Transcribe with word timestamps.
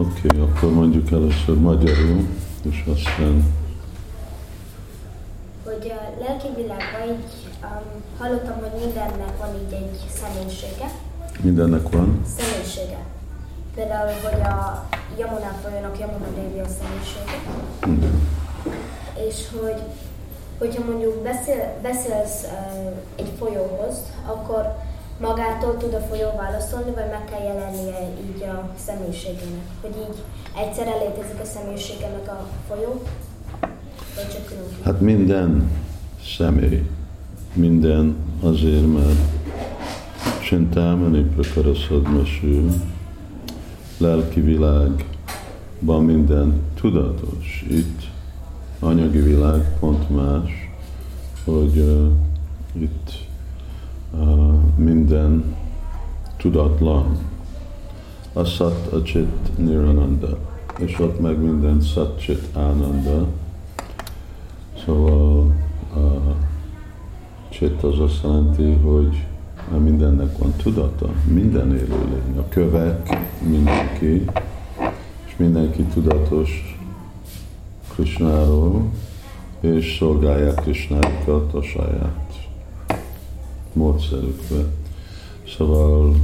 Oké, 0.00 0.20
okay, 0.24 0.40
akkor 0.40 0.72
mondjuk 0.72 1.10
először 1.10 1.58
magyarul, 1.58 2.26
és 2.70 2.84
aztán... 2.94 3.54
Hogy 5.64 5.92
a 5.98 6.22
lelki 6.22 6.46
világban 6.56 7.02
így 7.08 7.48
um, 7.62 8.02
hallottam, 8.18 8.56
hogy 8.60 8.80
mindennek 8.84 9.38
van 9.38 9.48
így 9.62 9.72
egy 9.72 9.98
személyisége. 10.20 10.90
Mindennek 11.40 11.88
van? 11.90 12.20
Személyisége. 12.36 12.98
Például, 13.74 14.12
hogy 14.22 14.40
a 14.40 14.88
Yamuna 15.18 15.58
folyónak 15.62 15.98
Yamuna 15.98 16.28
Devi 16.36 16.58
a 16.58 16.68
személyisége. 16.78 17.36
Igen. 17.86 18.28
És 19.28 19.36
hogy 19.60 19.80
hogyha 20.58 20.84
mondjuk 20.84 21.22
beszél, 21.22 21.78
beszélsz 21.82 22.42
uh, 22.42 22.92
egy 23.16 23.32
folyóhoz, 23.38 23.96
akkor 24.26 24.76
magától 25.20 25.76
tud 25.76 25.94
a 25.94 26.00
folyó 26.00 26.28
válaszolni, 26.36 26.90
vagy 26.90 27.10
meg 27.10 27.24
kell 27.24 27.42
jelennie 27.42 27.98
így 28.26 28.42
a 28.42 28.70
személyiségének? 28.86 29.66
Hogy 29.80 29.94
így 29.96 30.16
egyszerre 30.56 30.94
létezik 30.98 31.40
a 31.42 31.44
személyiségenek 31.44 32.28
a 32.28 32.46
folyó, 32.68 33.02
vagy 34.14 34.28
csak 34.32 34.44
különböző? 34.44 34.76
Hát 34.84 35.00
minden 35.00 35.70
személy, 36.36 36.86
minden 37.52 38.16
azért, 38.42 38.92
mert 38.92 39.18
Csintámani 40.42 41.22
Prakaraszadmasú, 41.22 42.68
lelki 43.98 44.40
világban 44.40 46.04
minden 46.04 46.62
tudatos. 46.80 47.64
Itt 47.70 48.00
anyagi 48.78 49.20
világ 49.20 49.78
pont 49.80 50.10
más, 50.10 50.50
hogy 51.44 51.78
uh, 51.78 52.82
itt 52.82 53.28
minden 54.76 55.56
tudatlan. 56.36 57.18
A 58.32 58.44
szat, 58.44 58.92
a 58.92 59.02
csit, 59.02 59.58
nirananda. 59.58 60.38
És 60.78 60.98
ott 60.98 61.20
meg 61.20 61.42
minden 61.42 61.80
szat, 61.80 62.20
csit, 62.20 62.56
ánanda. 62.56 63.26
Szóval 64.84 65.54
a 65.94 66.34
csit 67.48 67.82
az 67.82 67.98
azt 67.98 68.22
jelenti, 68.22 68.72
hogy 68.72 69.24
mindennek 69.78 70.38
van 70.38 70.52
tudata, 70.62 71.08
minden 71.24 71.74
élőlény, 71.74 72.38
a 72.38 72.48
kövek, 72.48 73.18
mindenki, 73.48 74.24
és 75.26 75.36
mindenki 75.36 75.82
tudatos 75.82 76.78
Krishnáról, 77.92 78.82
és 79.60 79.96
szolgálják 79.98 80.54
Krishnáikat 80.54 81.54
a 81.54 81.62
saját 81.62 82.29
módszerükbe. 83.72 84.64
Szóval 85.56 86.14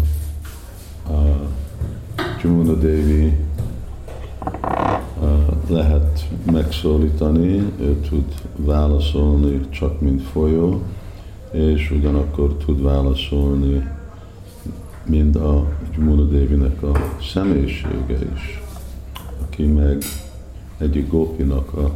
a 1.08 1.12
Jumuna 2.42 2.74
Devi 2.74 3.32
lehet 5.68 6.28
megszólítani, 6.52 7.72
ő 7.80 8.00
tud 8.08 8.24
válaszolni 8.56 9.68
csak 9.70 10.00
mint 10.00 10.22
folyó, 10.22 10.82
és 11.52 11.90
ugyanakkor 11.90 12.56
tud 12.56 12.82
válaszolni 12.82 13.88
mind 15.06 15.36
a 15.36 15.66
Jumuna 15.96 16.24
Devinek 16.24 16.82
a 16.82 16.92
személyisége 17.32 18.18
is, 18.34 18.62
aki 19.42 19.64
meg 19.64 20.02
egyik 20.78 21.08
gópinak 21.08 21.72
a 21.72 21.94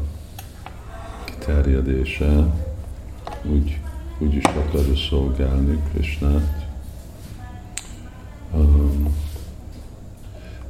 kiterjedése, 1.25 2.55
úgy, 3.53 3.81
úgy 4.21 4.35
is 4.35 4.45
akarja 4.45 4.97
szolgálni 5.09 5.79
Krishnát. 5.93 6.67
Um, 8.55 9.15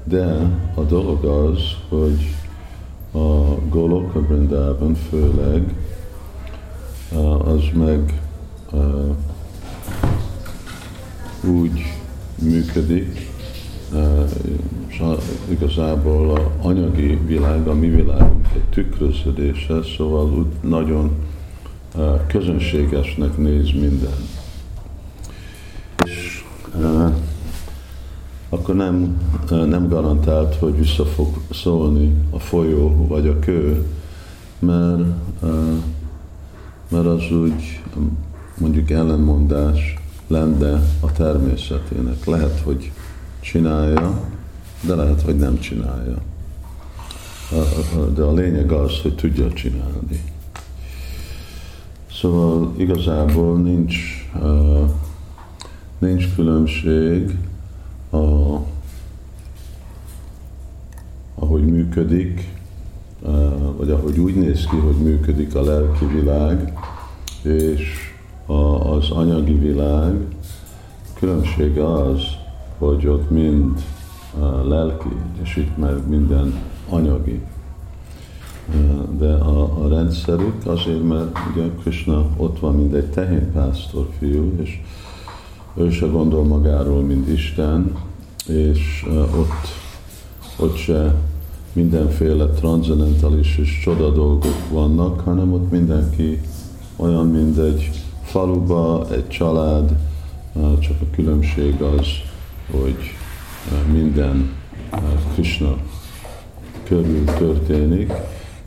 de 0.04 0.50
a 0.74 0.80
dolog 0.80 1.24
az, 1.24 1.60
hogy 1.88 2.34
a 3.12 3.54
Goloka 3.68 4.20
Brindában 4.20 4.94
főleg 4.94 5.74
az 7.44 7.62
meg 7.74 8.20
úgy 11.44 11.82
működik, 12.42 13.30
és 14.88 15.02
igazából 15.48 16.30
a 16.30 16.50
anyagi 16.62 17.18
világ, 17.26 17.68
a 17.68 17.74
mi 17.74 17.88
világunk 17.88 18.46
egy 18.54 18.64
tükröződése, 18.70 19.82
szóval 19.96 20.32
úgy 20.32 20.46
nagyon 20.60 21.10
közönségesnek 22.26 23.36
néz 23.36 23.72
minden. 23.72 24.16
És 26.04 26.44
akkor 28.48 28.74
nem, 28.74 29.20
nem 29.48 29.88
garantált, 29.88 30.54
hogy 30.54 30.78
vissza 30.78 31.04
fog 31.04 31.40
szólni 31.50 32.14
a 32.30 32.38
folyó 32.38 33.06
vagy 33.06 33.26
a 33.26 33.38
kő, 33.38 33.86
mert, 34.58 35.02
mert 36.88 37.06
az 37.06 37.32
úgy 37.32 37.82
mondjuk 38.58 38.90
ellenmondás 38.90 39.98
lenne 40.26 40.82
a 41.00 41.12
természetének. 41.12 42.24
Lehet, 42.24 42.60
hogy 42.60 42.92
csinálja, 43.40 44.20
de 44.86 44.94
lehet, 44.94 45.22
hogy 45.22 45.36
nem 45.36 45.58
csinálja. 45.58 46.16
De 48.14 48.22
a 48.22 48.32
lényeg 48.32 48.72
az, 48.72 49.00
hogy 49.02 49.14
tudja 49.14 49.52
csinálni. 49.52 50.22
Szóval 52.20 52.72
igazából 52.76 53.58
nincs, 53.58 53.96
nincs 55.98 56.34
különbség, 56.34 57.36
a, 58.10 58.16
ahogy 61.34 61.64
működik, 61.64 62.54
vagy 63.76 63.90
ahogy 63.90 64.18
úgy 64.18 64.34
néz 64.34 64.66
ki, 64.66 64.76
hogy 64.76 64.96
működik 64.96 65.54
a 65.54 65.62
lelki 65.62 66.06
világ, 66.06 66.78
és 67.42 68.12
az 68.76 69.10
anyagi 69.10 69.54
világ, 69.54 70.14
különbség 71.14 71.78
az, 71.78 72.22
hogy 72.78 73.06
ott 73.06 73.30
mind 73.30 73.84
uh, 74.38 74.68
lelki, 74.68 75.16
és 75.42 75.56
itt 75.56 75.76
meg 75.76 76.08
minden 76.08 76.54
anyagi. 76.88 77.40
Uh, 78.74 78.99
de 79.20 79.32
a, 79.32 79.84
a 79.84 79.88
rendszerük 79.88 80.66
azért, 80.66 81.08
mert 81.08 81.38
ugye 81.52 81.64
Krishna 81.82 82.26
ott 82.36 82.58
van, 82.58 82.74
mint 82.74 82.94
egy 82.94 83.10
tehénpásztor 83.10 84.08
fiú, 84.18 84.52
és 84.62 84.80
ő 85.74 85.90
se 85.90 86.06
gondol 86.06 86.44
magáról, 86.44 87.02
mint 87.02 87.28
Isten, 87.28 87.96
és 88.46 89.06
ott, 89.36 89.68
ott 90.56 90.76
se 90.76 91.14
mindenféle 91.72 92.46
transzendentális 92.46 93.58
és 93.58 93.80
csoda 93.82 94.10
dolgok 94.10 94.68
vannak, 94.70 95.20
hanem 95.20 95.52
ott 95.52 95.70
mindenki 95.70 96.40
olyan, 96.96 97.26
mint 97.26 97.58
egy 97.58 97.90
faluba, 98.22 99.06
egy 99.10 99.28
család, 99.28 99.96
csak 100.78 101.00
a 101.00 101.14
különbség 101.14 101.82
az, 101.82 102.06
hogy 102.70 102.96
minden 103.92 104.50
Krishna 105.34 105.76
körül 106.84 107.24
történik, 107.24 108.12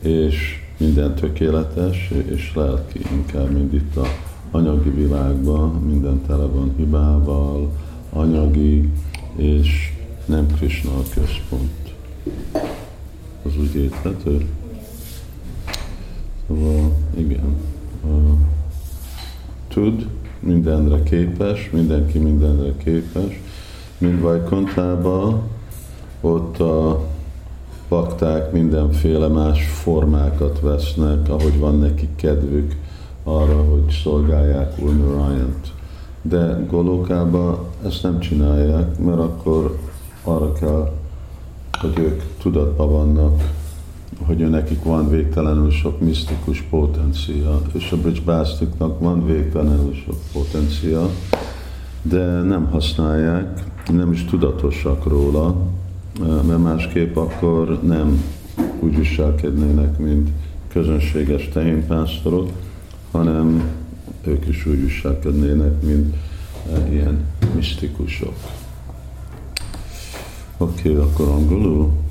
és 0.04 0.62
minden 0.76 1.14
tökéletes 1.14 2.12
és 2.26 2.52
lelki, 2.54 3.00
inkább, 3.12 3.50
mint 3.50 3.72
itt 3.72 3.96
a 3.96 4.06
anyagi 4.50 4.90
világban, 4.90 5.70
minden 5.70 6.22
tele 6.26 6.44
van 6.44 6.72
hibával, 6.76 7.70
anyagi, 8.10 8.90
és 9.36 9.92
nem 10.24 10.46
Krishna 10.46 10.90
a 10.90 11.02
központ. 11.14 11.94
Az 13.42 13.58
úgy 13.58 13.74
érthető? 13.74 14.46
Szóval, 16.46 16.96
igen. 17.16 17.56
Tud, 19.68 20.06
mindenre 20.40 21.02
képes, 21.02 21.70
mindenki 21.70 22.18
mindenre 22.18 22.72
képes, 22.84 23.40
mint 23.98 24.20
Vajkontába, 24.20 25.42
ott 26.20 26.60
a 26.60 27.06
bakták 27.88 28.52
mindenféle 28.52 29.28
más 29.28 29.66
formákat 29.66 30.60
vesznek, 30.60 31.28
ahogy 31.28 31.58
van 31.58 31.78
nekik 31.78 32.16
kedvük 32.16 32.76
arra, 33.24 33.62
hogy 33.62 33.98
szolgálják 34.02 34.78
Úr 34.78 34.96
Narayant. 34.96 35.72
De 36.22 36.64
Golókába 36.68 37.68
ezt 37.86 38.02
nem 38.02 38.20
csinálják, 38.20 38.98
mert 38.98 39.18
akkor 39.18 39.78
arra 40.24 40.52
kell, 40.52 40.92
hogy 41.80 41.98
ők 41.98 42.22
tudatban 42.38 42.90
vannak, 42.90 43.52
hogy 44.26 44.50
nekik 44.50 44.82
van 44.82 45.10
végtelenül 45.10 45.70
sok 45.70 46.00
misztikus 46.00 46.60
potencia, 46.60 47.60
és 47.72 47.92
a 47.92 47.96
Bridgebástiknak 47.96 49.00
van 49.00 49.26
végtelenül 49.26 49.94
sok 49.94 50.16
potencia, 50.32 51.08
de 52.02 52.24
nem 52.26 52.68
használják, 52.70 53.64
nem 53.92 54.12
is 54.12 54.24
tudatosak 54.24 55.06
róla, 55.06 55.56
mert 56.20 56.62
másképp 56.62 57.16
akkor 57.16 57.82
nem 57.82 58.24
úgy 58.80 58.96
viselkednének, 58.96 59.98
mint 59.98 60.30
közönséges 60.68 61.48
tehénpásztorok, 61.48 62.50
hanem 63.10 63.62
ők 64.26 64.46
is 64.46 64.66
úgy 64.66 64.80
viselkednének, 64.84 65.82
mint 65.82 66.14
ilyen 66.90 67.24
misztikusok. 67.54 68.34
Oké, 70.56 70.90
okay, 70.90 71.02
akkor 71.02 71.28
angolul. 71.28 72.03